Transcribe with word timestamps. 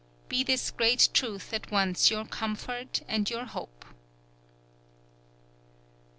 Be 0.29 0.43
this 0.43 0.71
great 0.71 1.09
truth 1.13 1.53
at 1.53 1.69
once 1.69 2.09
your 2.09 2.25
comfort 2.25 3.03
and 3.07 3.29
your 3.29 3.45
hope!" 3.45 3.85